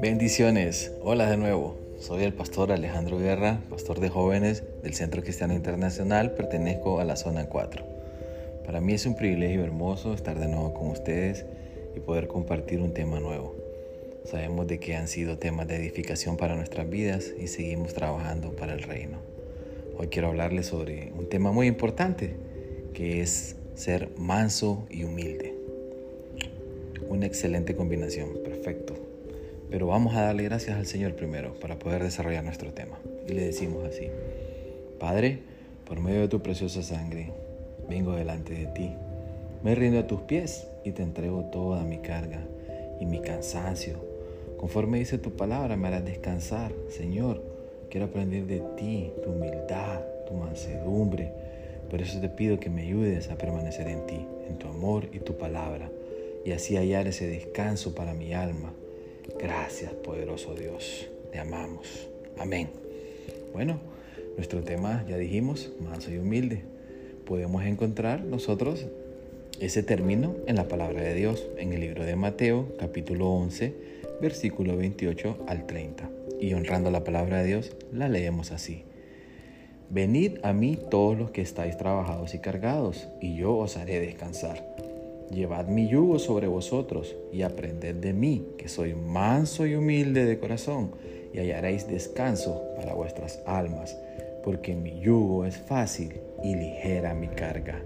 [0.00, 1.76] Bendiciones, hola de nuevo.
[1.98, 7.16] Soy el pastor Alejandro Guerra, pastor de jóvenes del Centro Cristiano Internacional, pertenezco a la
[7.16, 7.84] zona 4.
[8.64, 11.46] Para mí es un privilegio hermoso estar de nuevo con ustedes
[11.96, 13.54] y poder compartir un tema nuevo.
[14.24, 18.74] Sabemos de que han sido temas de edificación para nuestras vidas y seguimos trabajando para
[18.74, 19.18] el reino.
[19.96, 22.34] Hoy quiero hablarles sobre un tema muy importante,
[22.94, 25.54] que es ser manso y humilde.
[27.08, 28.94] Una excelente combinación, perfecto.
[29.70, 32.98] Pero vamos a darle gracias al Señor primero para poder desarrollar nuestro tema.
[33.28, 34.08] Y le decimos así,
[34.98, 35.38] Padre,
[35.86, 37.30] por medio de tu preciosa sangre,
[37.88, 38.94] vengo delante de ti.
[39.62, 42.44] Me rindo a tus pies y te entrego toda mi carga
[42.98, 44.04] y mi cansancio.
[44.56, 46.72] Conforme dice tu palabra, me harás descansar.
[46.88, 47.44] Señor,
[47.90, 51.32] quiero aprender de ti, tu humildad, tu mansedumbre.
[51.90, 55.20] Por eso te pido que me ayudes a permanecer en ti, en tu amor y
[55.20, 55.90] tu palabra,
[56.44, 58.72] y así hallar ese descanso para mi alma
[59.36, 61.08] Gracias, poderoso Dios.
[61.30, 62.08] Te amamos.
[62.38, 62.70] Amén.
[63.52, 63.78] Bueno,
[64.36, 66.62] nuestro tema, ya dijimos, manso y humilde.
[67.24, 68.86] Podemos encontrar nosotros
[69.60, 73.74] ese término en la palabra de Dios, en el libro de Mateo, capítulo 11,
[74.20, 76.10] versículo 28 al 30.
[76.40, 78.84] Y honrando la palabra de Dios, la leemos así.
[79.90, 84.62] Venid a mí todos los que estáis trabajados y cargados, y yo os haré descansar.
[85.30, 90.38] Llevad mi yugo sobre vosotros y aprended de mí, que soy manso y humilde de
[90.38, 90.90] corazón,
[91.32, 93.96] y hallaréis descanso para vuestras almas,
[94.44, 97.80] porque mi yugo es fácil y ligera mi carga.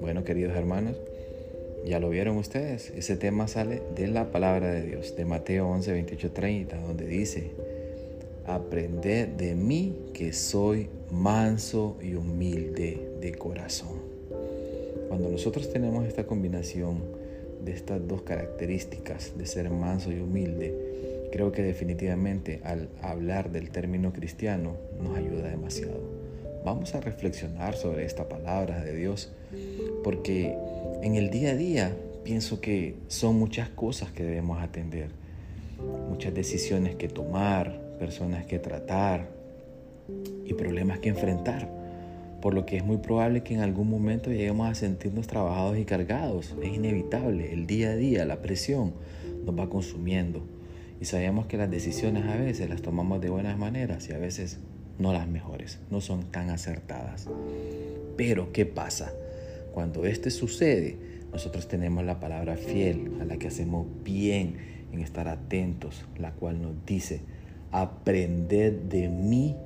[0.00, 0.96] Bueno, queridos hermanos,
[1.84, 5.92] ya lo vieron ustedes, ese tema sale de la palabra de Dios, de Mateo 11,
[5.92, 7.50] 28, 30, donde dice,
[8.54, 14.00] aprended de mí que soy manso y humilde de corazón.
[15.08, 16.98] Cuando nosotros tenemos esta combinación
[17.64, 23.70] de estas dos características de ser manso y humilde, creo que definitivamente al hablar del
[23.70, 26.00] término cristiano nos ayuda demasiado.
[26.64, 29.32] Vamos a reflexionar sobre esta palabra de Dios,
[30.04, 30.54] porque
[31.02, 35.08] en el día a día pienso que son muchas cosas que debemos atender,
[36.08, 39.28] muchas decisiones que tomar, personas que tratar
[40.44, 41.80] y problemas que enfrentar
[42.40, 45.84] por lo que es muy probable que en algún momento lleguemos a sentirnos trabajados y
[45.84, 46.56] cargados.
[46.62, 48.94] Es inevitable, el día a día, la presión
[49.44, 50.42] nos va consumiendo.
[51.00, 54.58] Y sabemos que las decisiones a veces las tomamos de buenas maneras y a veces
[54.98, 57.26] no las mejores, no son tan acertadas.
[58.16, 59.12] Pero, ¿qué pasa?
[59.72, 60.96] Cuando esto sucede,
[61.32, 64.56] nosotros tenemos la palabra fiel a la que hacemos bien
[64.92, 67.20] en estar atentos, la cual nos dice,
[67.72, 69.56] aprended de mí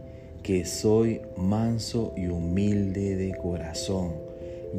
[0.43, 4.13] que soy manso y humilde de corazón,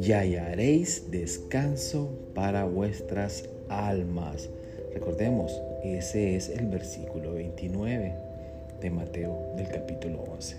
[0.00, 4.48] y hallaréis descanso para vuestras almas.
[4.94, 8.14] Recordemos, ese es el versículo 29
[8.80, 10.56] de Mateo del capítulo 11.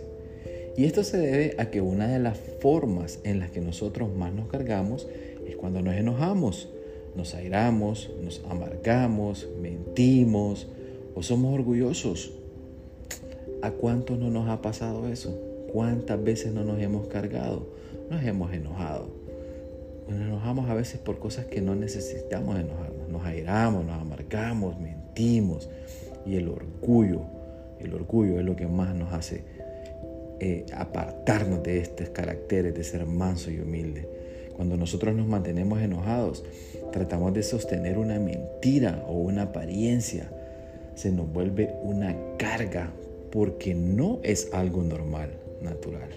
[0.75, 4.33] Y esto se debe a que una de las formas en las que nosotros más
[4.33, 5.07] nos cargamos
[5.47, 6.69] es cuando nos enojamos,
[7.15, 10.67] nos airamos, nos amargamos, mentimos
[11.15, 12.31] o somos orgullosos.
[13.61, 15.35] ¿A cuánto no nos ha pasado eso?
[15.71, 17.67] ¿Cuántas veces no nos hemos cargado?
[18.09, 19.09] Nos hemos enojado.
[20.07, 23.09] Nos enojamos a veces por cosas que no necesitamos enojarnos.
[23.09, 25.69] Nos airamos, nos amargamos, mentimos.
[26.25, 27.21] Y el orgullo,
[27.79, 29.43] el orgullo es lo que más nos hace
[30.39, 34.07] eh, apartarnos de estos caracteres de ser manso y humilde.
[34.55, 36.43] Cuando nosotros nos mantenemos enojados,
[36.91, 40.29] tratamos de sostener una mentira o una apariencia.
[40.95, 42.91] Se nos vuelve una carga
[43.37, 45.29] porque no es algo normal,
[45.61, 46.09] natural,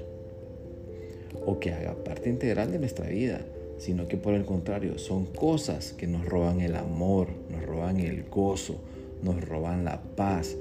[1.44, 3.42] o que haga parte integral de nuestra vida,
[3.76, 8.22] sino que por el contrario son cosas que nos roban el amor, nos roban el
[8.22, 8.80] gozo,
[9.22, 10.56] nos roban la paz,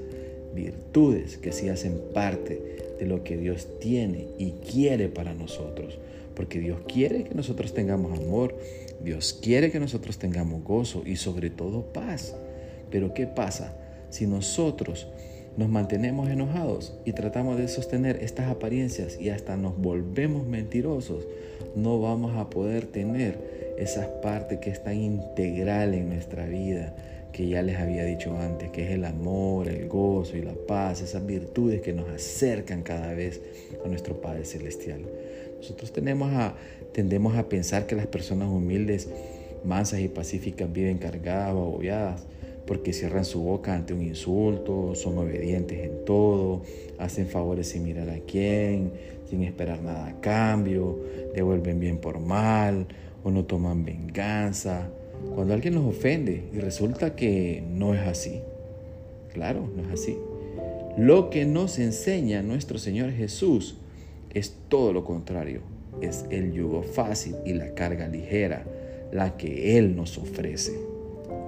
[0.54, 2.60] virtudes que sí hacen parte
[2.98, 5.98] de lo que Dios tiene y quiere para nosotros.
[6.36, 8.54] Porque Dios quiere que nosotros tengamos amor,
[9.02, 12.34] Dios quiere que nosotros tengamos gozo y sobre todo paz.
[12.90, 13.74] Pero ¿qué pasa
[14.10, 15.06] si nosotros
[15.56, 21.26] nos mantenemos enojados y tratamos de sostener estas apariencias y hasta nos volvemos mentirosos,
[21.74, 26.94] no vamos a poder tener esas partes que están integral en nuestra vida,
[27.32, 31.00] que ya les había dicho antes, que es el amor, el gozo y la paz,
[31.00, 33.40] esas virtudes que nos acercan cada vez
[33.84, 35.00] a nuestro Padre Celestial.
[35.56, 39.08] Nosotros tendemos a pensar que las personas humildes,
[39.64, 42.22] mansas y pacíficas viven cargadas o agobiadas
[42.70, 46.62] porque cierran su boca ante un insulto, son obedientes en todo,
[46.98, 48.92] hacen favores sin mirar a quién,
[49.28, 50.96] sin esperar nada a cambio,
[51.34, 52.86] devuelven bien por mal
[53.24, 54.88] o no toman venganza
[55.34, 58.40] cuando alguien nos ofende y resulta que no es así.
[59.32, 60.16] Claro, no es así.
[60.96, 63.78] Lo que nos enseña nuestro Señor Jesús
[64.32, 65.62] es todo lo contrario.
[66.02, 68.64] Es el yugo fácil y la carga ligera,
[69.10, 70.89] la que Él nos ofrece.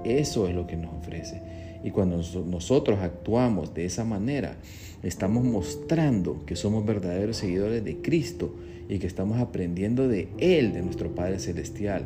[0.04, 1.40] Eso es lo que nos ofrece.
[1.84, 4.56] Y cuando nosotros actuamos de esa manera,
[5.02, 8.54] estamos mostrando que somos verdaderos seguidores de Cristo
[8.88, 12.04] y que estamos aprendiendo de Él, de nuestro Padre Celestial.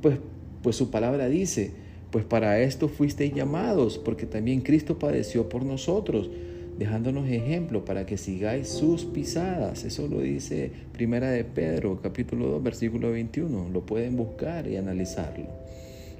[0.00, 0.18] Pues,
[0.62, 1.72] pues su palabra dice,
[2.10, 6.30] pues para esto fuisteis llamados, porque también Cristo padeció por nosotros,
[6.78, 9.84] dejándonos ejemplo para que sigáis sus pisadas.
[9.84, 13.68] Eso lo dice Primera de Pedro, capítulo 2, versículo 21.
[13.70, 15.46] Lo pueden buscar y analizarlo.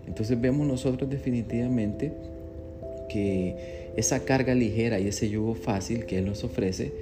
[0.06, 2.12] Entonces vemos nosotros definitivamente
[3.08, 6.92] que esa carga ligera y ese yugo fácil que Él nos ofrece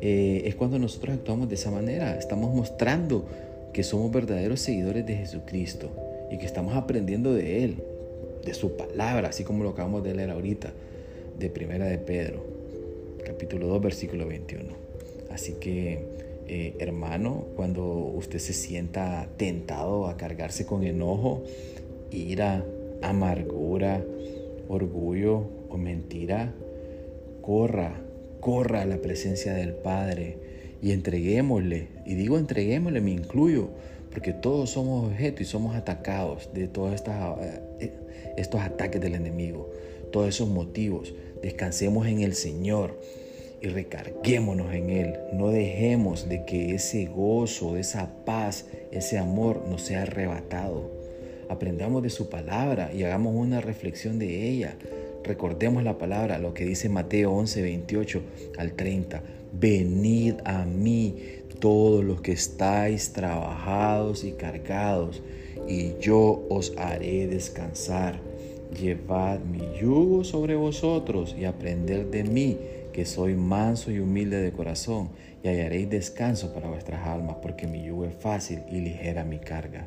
[0.00, 2.16] eh, es cuando nosotros actuamos de esa manera.
[2.18, 3.26] Estamos mostrando
[3.72, 5.90] que somos verdaderos seguidores de Jesucristo
[6.30, 7.76] y que estamos aprendiendo de Él,
[8.44, 10.72] de su palabra, así como lo acabamos de leer ahorita,
[11.38, 12.44] de Primera de Pedro,
[13.24, 14.64] capítulo 2, versículo 21.
[15.30, 16.00] Así que,
[16.48, 21.42] eh, hermano, cuando usted se sienta tentado a cargarse con enojo,
[22.10, 22.64] ira,
[23.02, 24.04] amargura,
[24.68, 26.52] orgullo o mentira,
[27.42, 28.00] corra,
[28.40, 30.38] corra a la presencia del Padre
[30.82, 31.88] y entreguémosle.
[32.04, 33.68] Y digo entreguémosle, me incluyo,
[34.10, 37.02] porque todos somos objeto y somos atacados de todos
[37.80, 37.92] eh,
[38.36, 39.70] estos ataques del enemigo,
[40.12, 41.14] todos esos motivos.
[41.42, 42.98] Descansemos en el Señor
[43.60, 45.14] y recarguémonos en Él.
[45.32, 50.95] No dejemos de que ese gozo, esa paz, ese amor nos sea arrebatado
[51.48, 54.76] aprendamos de su palabra y hagamos una reflexión de ella.
[55.24, 58.22] Recordemos la palabra, lo que dice Mateo 11, 28
[58.58, 59.22] al 30.
[59.58, 61.16] Venid a mí
[61.58, 65.22] todos los que estáis trabajados y cargados,
[65.66, 68.20] y yo os haré descansar.
[68.78, 72.58] Llevad mi yugo sobre vosotros y aprended de mí,
[72.92, 75.08] que soy manso y humilde de corazón,
[75.42, 79.86] y hallaréis descanso para vuestras almas, porque mi yugo es fácil y ligera mi carga.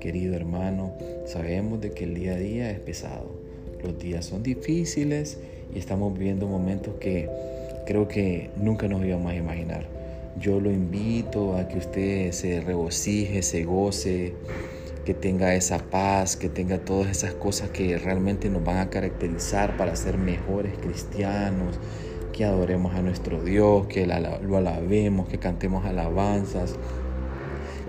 [0.00, 0.92] Querido hermano,
[1.26, 3.34] sabemos de que el día a día es pesado.
[3.82, 5.38] Los días son difíciles
[5.74, 7.28] y estamos viviendo momentos que
[7.84, 9.86] creo que nunca nos íbamos a imaginar.
[10.40, 14.34] Yo lo invito a que usted se regocije, se goce,
[15.04, 19.76] que tenga esa paz, que tenga todas esas cosas que realmente nos van a caracterizar
[19.76, 21.80] para ser mejores cristianos,
[22.32, 26.76] que adoremos a nuestro Dios, que lo alabemos, que cantemos alabanzas,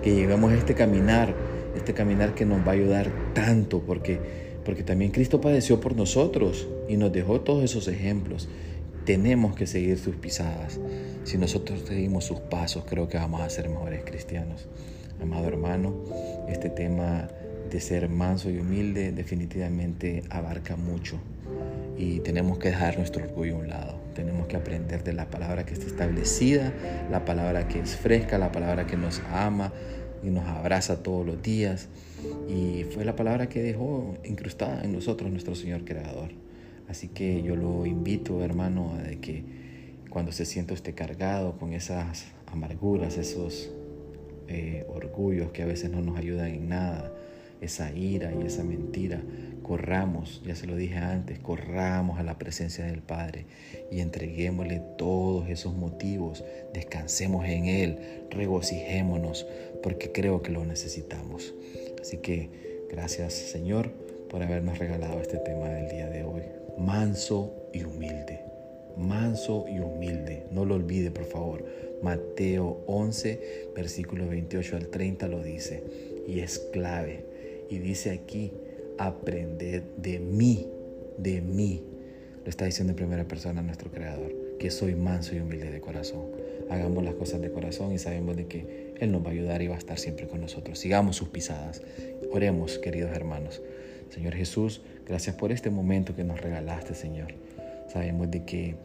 [0.01, 1.35] que llevemos este caminar
[1.75, 4.19] este caminar que nos va a ayudar tanto, porque,
[4.65, 8.49] porque también Cristo padeció por nosotros y nos dejó todos esos ejemplos.
[9.05, 10.79] Tenemos que seguir sus pisadas.
[11.23, 14.67] Si nosotros seguimos sus pasos, creo que vamos a ser mejores cristianos.
[15.21, 15.95] Amado hermano,
[16.47, 17.27] este tema
[17.69, 21.19] de ser manso y humilde definitivamente abarca mucho
[21.97, 23.99] y tenemos que dejar nuestro orgullo a un lado.
[24.15, 26.73] Tenemos que aprender de la palabra que está establecida,
[27.11, 29.73] la palabra que es fresca, la palabra que nos ama,
[30.23, 31.87] y nos abraza todos los días.
[32.47, 36.29] Y fue la palabra que dejó incrustada en nosotros nuestro Señor Creador.
[36.87, 39.43] Así que yo lo invito, hermano, a que
[40.09, 43.69] cuando se sienta usted cargado con esas amarguras, esos
[44.47, 47.11] eh, orgullos que a veces no nos ayudan en nada,
[47.61, 49.21] esa ira y esa mentira,
[49.63, 53.45] corramos, ya se lo dije antes, corramos a la presencia del Padre
[53.91, 56.43] y entreguémosle todos esos motivos,
[56.73, 57.99] descansemos en Él,
[58.31, 59.45] regocijémonos,
[59.83, 61.53] porque creo que lo necesitamos.
[62.01, 62.49] Así que
[62.89, 63.91] gracias Señor
[64.29, 66.43] por habernos regalado este tema del día de hoy,
[66.77, 68.39] manso y humilde,
[68.97, 71.63] manso y humilde, no lo olvide por favor.
[72.01, 75.83] Mateo 11, versículo 28 al 30 lo dice
[76.27, 77.28] y es clave
[77.69, 78.51] y dice aquí,
[78.97, 80.67] aprended de mí,
[81.17, 81.83] de mí.
[82.43, 86.25] Lo está diciendo en primera persona nuestro Creador, que soy manso y humilde de corazón.
[86.69, 89.67] Hagamos las cosas de corazón y sabemos de que Él nos va a ayudar y
[89.67, 90.79] va a estar siempre con nosotros.
[90.79, 91.81] Sigamos sus pisadas.
[92.31, 93.61] Oremos, queridos hermanos.
[94.09, 97.33] Señor Jesús, gracias por este momento que nos regalaste, Señor.
[97.87, 98.75] Sabemos de que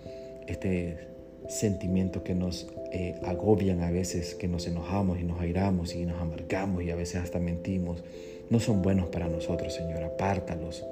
[0.47, 1.14] este
[1.49, 6.21] sentimiento que nos eh, agobian a veces, que nos enojamos y nos airamos y nos
[6.21, 8.03] amargamos y a veces hasta mentimos,
[8.51, 10.03] no son buenos para nosotros, Señor.
[10.03, 10.85] Apártalos,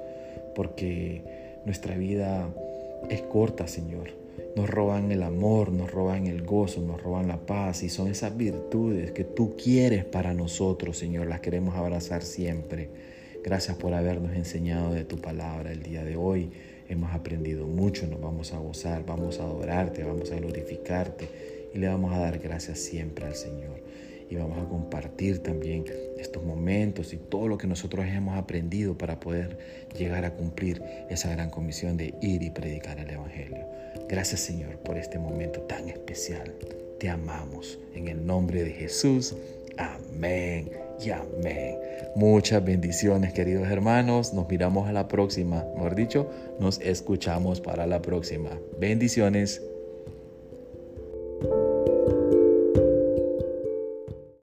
[0.55, 1.21] porque
[1.65, 2.49] nuestra vida
[3.09, 4.09] es corta, Señor.
[4.55, 8.35] Nos roban el amor, nos roban el gozo, nos roban la paz y son esas
[8.37, 11.27] virtudes que tú quieres para nosotros, Señor.
[11.27, 12.89] Las queremos abrazar siempre.
[13.43, 16.49] Gracias por habernos enseñado de tu palabra el día de hoy.
[16.87, 21.27] Hemos aprendido mucho, nos vamos a gozar, vamos a adorarte, vamos a glorificarte
[21.73, 23.83] y le vamos a dar gracias siempre al Señor.
[24.29, 25.83] y vamos a compartir también
[26.17, 29.57] estos momentos y todo lo que nosotros hemos aprendido para poder
[29.95, 33.67] llegar a cumplir esa gran comisión de ir y predicar el Evangelio.
[34.07, 36.55] Gracias Señor por este momento tan especial.
[36.99, 39.35] Te amamos en el nombre de Jesús.
[39.77, 40.71] Amén
[41.03, 41.77] y amén.
[42.15, 44.33] Muchas bendiciones queridos hermanos.
[44.33, 45.65] Nos miramos a la próxima.
[45.75, 48.51] Mejor dicho, nos escuchamos para la próxima.
[48.79, 49.61] Bendiciones.